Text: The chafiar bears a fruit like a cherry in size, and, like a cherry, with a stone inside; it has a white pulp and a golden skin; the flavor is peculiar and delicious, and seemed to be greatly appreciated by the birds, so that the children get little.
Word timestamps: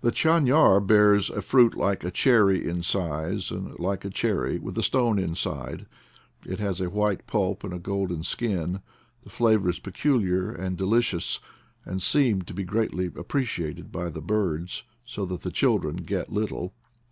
The 0.00 0.10
chafiar 0.10 0.80
bears 0.80 1.30
a 1.30 1.40
fruit 1.40 1.76
like 1.76 2.02
a 2.02 2.10
cherry 2.10 2.68
in 2.68 2.82
size, 2.82 3.52
and, 3.52 3.78
like 3.78 4.04
a 4.04 4.10
cherry, 4.10 4.58
with 4.58 4.76
a 4.76 4.82
stone 4.82 5.20
inside; 5.20 5.86
it 6.44 6.58
has 6.58 6.80
a 6.80 6.90
white 6.90 7.28
pulp 7.28 7.62
and 7.62 7.72
a 7.72 7.78
golden 7.78 8.24
skin; 8.24 8.80
the 9.22 9.30
flavor 9.30 9.68
is 9.70 9.78
peculiar 9.78 10.50
and 10.50 10.76
delicious, 10.76 11.38
and 11.84 12.02
seemed 12.02 12.48
to 12.48 12.54
be 12.54 12.64
greatly 12.64 13.06
appreciated 13.06 13.92
by 13.92 14.08
the 14.08 14.20
birds, 14.20 14.82
so 15.04 15.24
that 15.26 15.42
the 15.42 15.52
children 15.52 15.98
get 15.98 16.32
little. 16.32 16.74